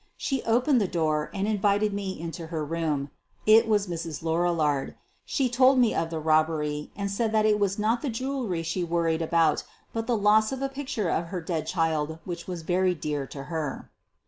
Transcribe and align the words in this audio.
She 0.17 0.41
opened 0.45 0.81
the 0.81 0.87
door 0.87 1.29
and 1.31 1.47
invited 1.47 1.93
me 1.93 2.19
into 2.19 2.47
her 2.47 2.65
room. 2.65 3.11
It 3.45 3.67
was 3.67 3.85
Mrs. 3.85 4.23
Lorillard. 4.23 4.95
She 5.25 5.47
told 5.47 5.77
me 5.77 5.93
of 5.93 6.09
the 6.09 6.17
robbery 6.19 6.89
and 6.95 7.11
said 7.11 7.31
that 7.33 7.45
it 7.45 7.59
was 7.59 7.77
not 7.77 8.01
the 8.01 8.09
jewelry 8.09 8.63
she 8.63 8.83
worried 8.83 9.21
about 9.21 9.63
but 9.93 10.07
the 10.07 10.17
loss 10.17 10.51
of 10.51 10.63
a 10.63 10.69
pic 10.69 10.87
ture 10.87 11.09
of 11.11 11.25
her 11.27 11.39
dead 11.39 11.67
child 11.67 12.17
which 12.25 12.47
was 12.47 12.63
very 12.63 12.95
dear 12.95 13.27
to 13.27 13.43
her. 13.43 13.91